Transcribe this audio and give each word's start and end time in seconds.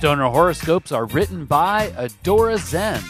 Stoner 0.00 0.30
horoscopes 0.30 0.92
are 0.92 1.04
written 1.04 1.44
by 1.44 1.88
Adora 1.88 2.56
Zen. 2.56 3.02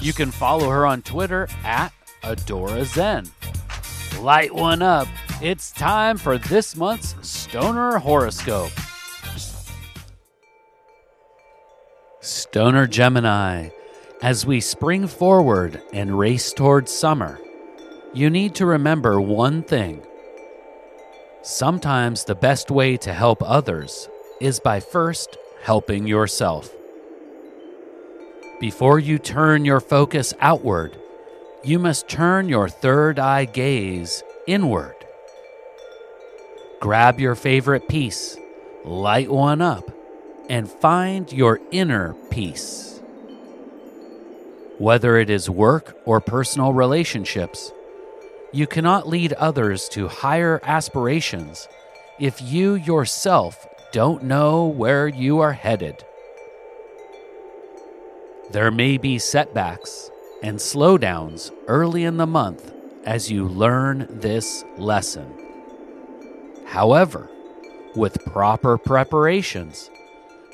You 0.00 0.14
can 0.14 0.30
follow 0.30 0.70
her 0.70 0.86
on 0.86 1.02
Twitter 1.02 1.46
at 1.62 1.92
Adora 2.22 2.86
Zen. 2.86 3.26
Light 4.22 4.54
one 4.54 4.80
up. 4.80 5.08
It's 5.42 5.70
time 5.70 6.16
for 6.16 6.38
this 6.38 6.74
month's 6.74 7.14
Stoner 7.20 7.98
horoscope. 7.98 8.70
Stoner 12.20 12.86
Gemini. 12.86 13.68
As 14.22 14.46
we 14.46 14.62
spring 14.62 15.06
forward 15.06 15.82
and 15.92 16.18
race 16.18 16.54
towards 16.54 16.90
summer, 16.90 17.38
you 18.14 18.30
need 18.30 18.54
to 18.54 18.64
remember 18.64 19.20
one 19.20 19.62
thing. 19.62 20.00
Sometimes 21.42 22.24
the 22.24 22.34
best 22.34 22.70
way 22.70 22.96
to 22.96 23.12
help 23.12 23.42
others 23.42 24.08
is 24.40 24.60
by 24.60 24.80
first 24.80 25.36
helping 25.62 26.06
yourself. 26.06 26.74
Before 28.60 28.98
you 28.98 29.18
turn 29.18 29.64
your 29.64 29.80
focus 29.80 30.34
outward, 30.40 30.96
you 31.62 31.78
must 31.78 32.08
turn 32.08 32.48
your 32.48 32.68
third 32.68 33.18
eye 33.18 33.44
gaze 33.44 34.22
inward. 34.46 34.94
Grab 36.80 37.20
your 37.20 37.34
favorite 37.34 37.88
piece, 37.88 38.36
light 38.84 39.30
one 39.30 39.60
up, 39.60 39.90
and 40.48 40.68
find 40.68 41.32
your 41.32 41.60
inner 41.70 42.14
peace. 42.30 43.00
Whether 44.78 45.18
it 45.18 45.28
is 45.28 45.50
work 45.50 45.96
or 46.04 46.20
personal 46.20 46.72
relationships, 46.72 47.72
you 48.52 48.66
cannot 48.66 49.08
lead 49.08 49.32
others 49.34 49.88
to 49.90 50.08
higher 50.08 50.60
aspirations 50.62 51.68
if 52.18 52.40
you 52.40 52.74
yourself 52.74 53.66
don't 53.92 54.22
know 54.22 54.66
where 54.66 55.08
you 55.08 55.40
are 55.40 55.52
headed. 55.52 56.04
There 58.50 58.70
may 58.70 58.98
be 58.98 59.18
setbacks 59.18 60.10
and 60.42 60.58
slowdowns 60.58 61.50
early 61.66 62.04
in 62.04 62.16
the 62.16 62.26
month 62.26 62.72
as 63.04 63.30
you 63.30 63.46
learn 63.46 64.06
this 64.10 64.64
lesson. 64.76 65.32
However, 66.66 67.30
with 67.96 68.24
proper 68.26 68.76
preparations, 68.76 69.90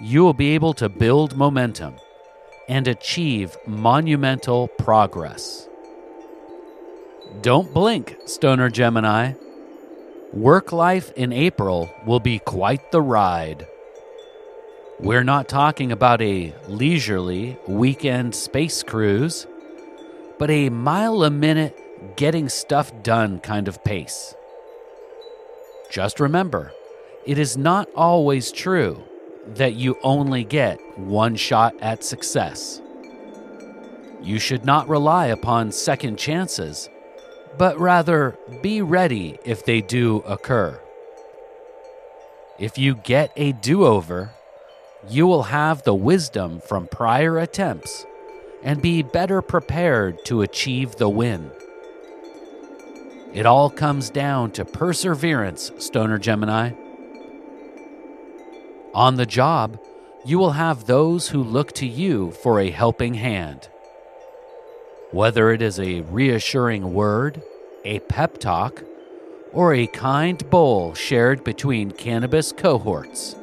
you 0.00 0.22
will 0.22 0.34
be 0.34 0.54
able 0.54 0.72
to 0.74 0.88
build 0.88 1.36
momentum 1.36 1.96
and 2.68 2.88
achieve 2.88 3.56
monumental 3.66 4.68
progress. 4.68 5.68
Don't 7.42 7.72
blink, 7.74 8.16
Stoner 8.26 8.70
Gemini. 8.70 9.34
Work 10.32 10.72
life 10.72 11.10
in 11.12 11.32
April 11.32 11.90
will 12.04 12.20
be 12.20 12.38
quite 12.38 12.92
the 12.92 13.00
ride. 13.00 13.66
We're 15.00 15.24
not 15.24 15.48
talking 15.48 15.90
about 15.90 16.20
a 16.20 16.54
leisurely 16.68 17.56
weekend 17.66 18.34
space 18.34 18.82
cruise, 18.82 19.46
but 20.38 20.50
a 20.50 20.68
mile 20.68 21.24
a 21.24 21.30
minute 21.30 22.16
getting 22.16 22.50
stuff 22.50 22.92
done 23.02 23.40
kind 23.40 23.68
of 23.68 23.82
pace. 23.84 24.34
Just 25.90 26.20
remember, 26.20 26.72
it 27.24 27.38
is 27.38 27.56
not 27.56 27.88
always 27.96 28.52
true 28.52 29.02
that 29.54 29.74
you 29.74 29.96
only 30.02 30.44
get 30.44 30.78
one 30.98 31.36
shot 31.36 31.74
at 31.80 32.04
success. 32.04 32.82
You 34.20 34.38
should 34.38 34.66
not 34.66 34.88
rely 34.88 35.28
upon 35.28 35.72
second 35.72 36.18
chances, 36.18 36.90
but 37.58 37.78
rather 37.78 38.38
be 38.62 38.80
ready 38.80 39.38
if 39.44 39.64
they 39.64 39.80
do 39.80 40.18
occur. 40.18 40.80
If 42.58 42.78
you 42.78 42.94
get 42.94 43.32
a 43.36 43.52
do 43.52 43.84
over, 43.84 44.30
you 45.08 45.26
will 45.26 45.44
have 45.44 45.82
the 45.82 45.94
wisdom 45.94 46.60
from 46.60 46.86
prior 46.86 47.38
attempts 47.38 48.06
and 48.62 48.82
be 48.82 49.02
better 49.02 49.42
prepared 49.42 50.24
to 50.24 50.42
achieve 50.42 50.96
the 50.96 51.08
win. 51.08 51.50
It 53.32 53.46
all 53.46 53.70
comes 53.70 54.10
down 54.10 54.52
to 54.52 54.64
perseverance, 54.64 55.70
Stoner 55.78 56.18
Gemini. 56.18 56.72
On 58.94 59.16
the 59.16 59.26
job, 59.26 59.78
you 60.24 60.38
will 60.38 60.52
have 60.52 60.86
those 60.86 61.28
who 61.28 61.42
look 61.42 61.72
to 61.74 61.86
you 61.86 62.32
for 62.32 62.58
a 62.58 62.70
helping 62.70 63.14
hand. 63.14 63.68
Whether 65.10 65.52
it 65.52 65.62
is 65.62 65.80
a 65.80 66.02
reassuring 66.02 66.92
word, 66.92 67.40
a 67.82 68.00
pep 68.00 68.36
talk, 68.36 68.82
or 69.52 69.72
a 69.72 69.86
kind 69.86 70.48
bowl 70.50 70.92
shared 70.92 71.42
between 71.44 71.92
cannabis 71.92 72.52
cohorts, 72.52 73.34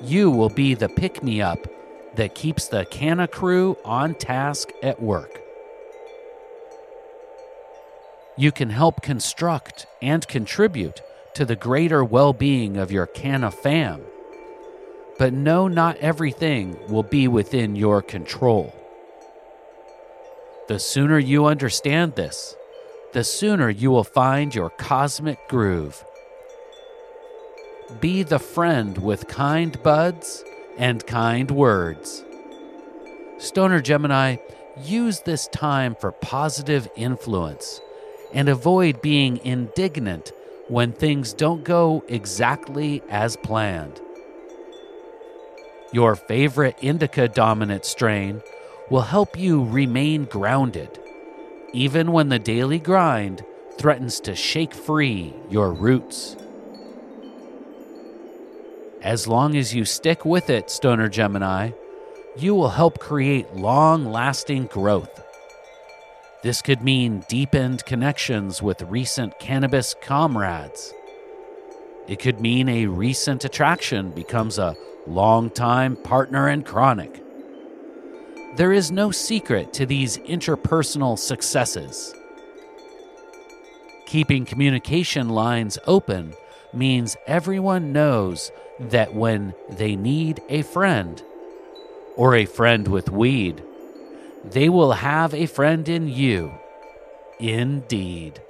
you 0.00 0.30
will 0.30 0.48
be 0.48 0.74
the 0.74 0.88
pick 0.88 1.20
me 1.20 1.42
up 1.42 1.66
that 2.14 2.36
keeps 2.36 2.68
the 2.68 2.84
Canna 2.84 3.26
crew 3.26 3.76
on 3.84 4.14
task 4.14 4.70
at 4.84 5.02
work. 5.02 5.40
You 8.36 8.52
can 8.52 8.70
help 8.70 9.02
construct 9.02 9.86
and 10.00 10.26
contribute 10.28 11.02
to 11.34 11.44
the 11.44 11.56
greater 11.56 12.04
well 12.04 12.32
being 12.32 12.76
of 12.76 12.92
your 12.92 13.06
Canna 13.06 13.50
fam. 13.50 14.02
But 15.18 15.32
no, 15.32 15.66
not 15.66 15.96
everything 15.96 16.78
will 16.88 17.02
be 17.02 17.26
within 17.26 17.74
your 17.74 18.00
control. 18.00 18.72
The 20.72 20.78
sooner 20.78 21.18
you 21.18 21.44
understand 21.44 22.14
this, 22.14 22.56
the 23.12 23.24
sooner 23.24 23.68
you 23.68 23.90
will 23.90 24.04
find 24.04 24.54
your 24.54 24.70
cosmic 24.70 25.46
groove. 25.46 26.02
Be 28.00 28.22
the 28.22 28.38
friend 28.38 28.96
with 28.96 29.28
kind 29.28 29.76
buds 29.82 30.42
and 30.78 31.06
kind 31.06 31.50
words. 31.50 32.24
Stoner 33.36 33.82
Gemini, 33.82 34.36
use 34.82 35.20
this 35.20 35.46
time 35.48 35.94
for 35.94 36.10
positive 36.10 36.88
influence 36.96 37.82
and 38.32 38.48
avoid 38.48 39.02
being 39.02 39.44
indignant 39.44 40.32
when 40.68 40.92
things 40.92 41.34
don't 41.34 41.64
go 41.64 42.02
exactly 42.08 43.02
as 43.10 43.36
planned. 43.36 44.00
Your 45.92 46.16
favorite 46.16 46.78
indica 46.80 47.28
dominant 47.28 47.84
strain 47.84 48.40
will 48.92 49.00
help 49.00 49.38
you 49.38 49.64
remain 49.64 50.26
grounded, 50.26 51.00
even 51.72 52.12
when 52.12 52.28
the 52.28 52.38
daily 52.38 52.78
grind 52.78 53.42
threatens 53.78 54.20
to 54.20 54.36
shake 54.36 54.74
free 54.74 55.32
your 55.48 55.72
roots. 55.72 56.36
As 59.00 59.26
long 59.26 59.56
as 59.56 59.74
you 59.74 59.86
stick 59.86 60.26
with 60.26 60.50
it, 60.50 60.70
Stoner 60.70 61.08
Gemini, 61.08 61.70
you 62.36 62.54
will 62.54 62.68
help 62.68 62.98
create 62.98 63.56
long 63.56 64.04
lasting 64.04 64.66
growth. 64.66 65.24
This 66.42 66.60
could 66.60 66.82
mean 66.82 67.24
deepened 67.30 67.86
connections 67.86 68.60
with 68.60 68.82
recent 68.82 69.38
cannabis 69.38 69.94
comrades. 70.02 70.92
It 72.06 72.18
could 72.18 72.42
mean 72.42 72.68
a 72.68 72.88
recent 72.88 73.46
attraction 73.46 74.10
becomes 74.10 74.58
a 74.58 74.76
long-time 75.06 75.96
partner 75.96 76.48
and 76.48 76.66
chronic. 76.66 77.21
There 78.54 78.72
is 78.72 78.90
no 78.90 79.10
secret 79.10 79.72
to 79.74 79.86
these 79.86 80.18
interpersonal 80.18 81.18
successes. 81.18 82.14
Keeping 84.04 84.44
communication 84.44 85.30
lines 85.30 85.78
open 85.86 86.34
means 86.74 87.16
everyone 87.26 87.92
knows 87.92 88.52
that 88.78 89.14
when 89.14 89.54
they 89.70 89.96
need 89.96 90.42
a 90.50 90.62
friend, 90.62 91.22
or 92.14 92.34
a 92.34 92.44
friend 92.44 92.88
with 92.88 93.10
weed, 93.10 93.62
they 94.44 94.68
will 94.68 94.92
have 94.92 95.32
a 95.32 95.46
friend 95.46 95.88
in 95.88 96.08
you. 96.08 96.52
Indeed. 97.38 98.42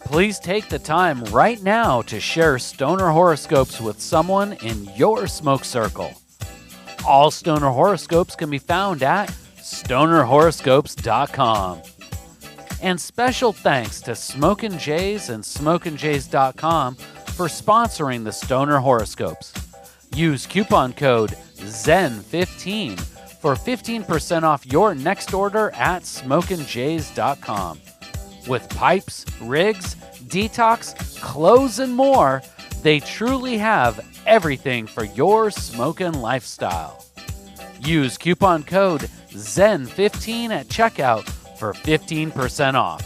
Please 0.00 0.40
take 0.40 0.68
the 0.68 0.80
time 0.80 1.22
right 1.26 1.62
now 1.62 2.02
to 2.02 2.18
share 2.18 2.58
stoner 2.58 3.10
horoscopes 3.10 3.80
with 3.80 4.00
someone 4.00 4.54
in 4.64 4.90
your 4.96 5.28
smoke 5.28 5.64
circle. 5.64 6.12
All 7.08 7.30
stoner 7.30 7.70
horoscopes 7.70 8.36
can 8.36 8.50
be 8.50 8.58
found 8.58 9.02
at 9.02 9.30
stonerhoroscopes.com. 9.56 11.82
And 12.82 13.00
special 13.00 13.54
thanks 13.54 14.02
to 14.02 14.14
Smokin' 14.14 14.78
Jays 14.78 15.30
and 15.30 15.42
SmokinJays.com 15.42 16.96
for 16.96 17.46
sponsoring 17.46 18.24
the 18.24 18.32
Stoner 18.32 18.78
Horoscopes. 18.78 19.54
Use 20.14 20.46
coupon 20.46 20.92
code 20.92 21.30
ZEN15 21.56 23.00
for 23.40 23.54
15% 23.54 24.42
off 24.42 24.66
your 24.66 24.94
next 24.94 25.32
order 25.32 25.70
at 25.70 26.02
smokinjays.com. 26.02 27.80
With 28.46 28.68
pipes, 28.68 29.24
rigs, 29.40 29.94
detox, 30.26 31.18
clothes, 31.22 31.78
and 31.78 31.96
more, 31.96 32.42
they 32.82 33.00
truly 33.00 33.58
have 33.58 34.00
everything 34.26 34.86
for 34.86 35.04
your 35.04 35.50
smoking 35.50 36.12
lifestyle. 36.12 37.04
Use 37.80 38.18
coupon 38.18 38.62
code 38.62 39.08
ZEN15 39.30 40.50
at 40.50 40.68
checkout 40.68 41.28
for 41.58 41.72
15% 41.72 42.74
off. 42.74 43.04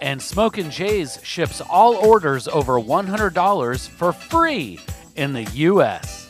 And 0.00 0.20
Smokin' 0.20 0.70
Jays 0.70 1.18
ships 1.22 1.60
all 1.60 1.94
orders 1.96 2.48
over 2.48 2.74
$100 2.74 3.88
for 3.88 4.12
free 4.12 4.78
in 5.16 5.32
the 5.32 5.44
US. 5.44 6.26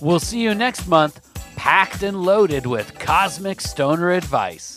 We'll 0.00 0.20
see 0.20 0.40
you 0.40 0.54
next 0.54 0.86
month, 0.86 1.20
packed 1.56 2.02
and 2.02 2.22
loaded 2.22 2.66
with 2.66 2.98
cosmic 2.98 3.60
stoner 3.60 4.10
advice. 4.10 4.69